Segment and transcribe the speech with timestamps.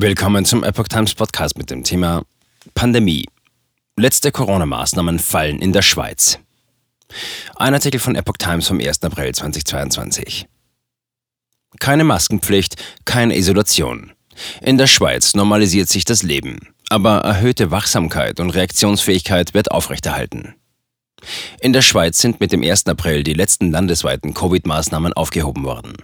[0.00, 2.22] Willkommen zum Epoch Times Podcast mit dem Thema
[2.72, 3.26] Pandemie.
[3.96, 6.38] Letzte Corona-Maßnahmen fallen in der Schweiz.
[7.56, 9.02] Ein Artikel von Epoch Times vom 1.
[9.02, 10.46] April 2022.
[11.80, 14.12] Keine Maskenpflicht, keine Isolation.
[14.62, 16.60] In der Schweiz normalisiert sich das Leben,
[16.90, 20.54] aber erhöhte Wachsamkeit und Reaktionsfähigkeit wird aufrechterhalten.
[21.60, 22.86] In der Schweiz sind mit dem 1.
[22.86, 25.94] April die letzten landesweiten Covid-Maßnahmen aufgehoben worden.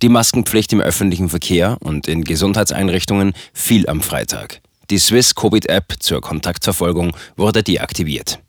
[0.00, 4.60] Die Maskenpflicht im öffentlichen Verkehr und in Gesundheitseinrichtungen fiel am Freitag.
[4.90, 8.40] Die Swiss Covid-App zur Kontaktverfolgung wurde deaktiviert.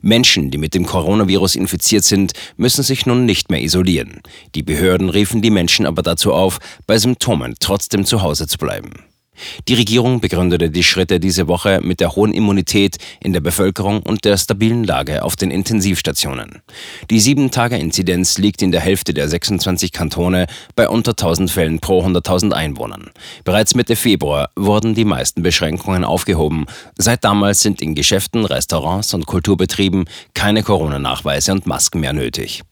[0.00, 4.20] Menschen, die mit dem Coronavirus infiziert sind, müssen sich nun nicht mehr isolieren.
[4.54, 9.07] Die Behörden riefen die Menschen aber dazu auf, bei Symptomen trotzdem zu Hause zu bleiben.
[9.68, 14.24] Die Regierung begründete die Schritte diese Woche mit der hohen Immunität in der Bevölkerung und
[14.24, 16.62] der stabilen Lage auf den Intensivstationen.
[17.10, 20.46] Die 7-Tage-Inzidenz liegt in der Hälfte der 26 Kantone
[20.76, 23.10] bei unter 1000 Fällen pro 100.000 Einwohnern.
[23.44, 26.66] Bereits Mitte Februar wurden die meisten Beschränkungen aufgehoben.
[26.96, 30.04] Seit damals sind in Geschäften, Restaurants und Kulturbetrieben
[30.34, 32.62] keine Corona-Nachweise und Masken mehr nötig.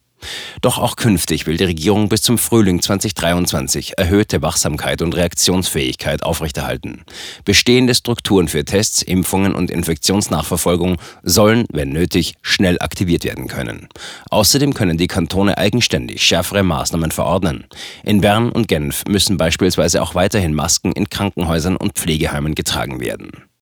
[0.60, 7.05] Doch auch künftig will die Regierung bis zum Frühling 2023 erhöhte Wachsamkeit und Reaktionsfähigkeit aufrechterhalten.
[7.44, 13.88] Bestehende Strukturen für Tests, Impfungen und Infektionsnachverfolgung sollen, wenn nötig, schnell aktiviert werden können.
[14.30, 17.64] Außerdem können die Kantone eigenständig schärfere Maßnahmen verordnen.
[18.04, 23.45] In Bern und Genf müssen beispielsweise auch weiterhin Masken in Krankenhäusern und Pflegeheimen getragen werden.